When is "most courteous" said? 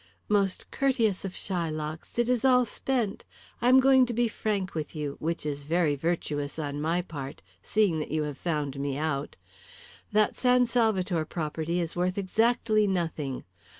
0.29-1.23